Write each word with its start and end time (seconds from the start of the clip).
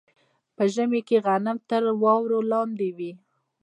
په 0.55 0.63
ژمي 0.73 1.01
کې 1.07 1.17
غنم 1.25 1.57
تر 1.69 1.83
واورې 2.01 2.39
لاندې 2.51 2.89
وي. 2.97 3.11